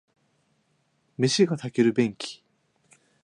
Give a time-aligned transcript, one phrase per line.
[1.19, 2.43] 飯が炊ける便器